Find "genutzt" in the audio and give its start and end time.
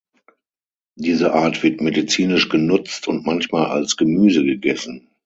2.49-3.07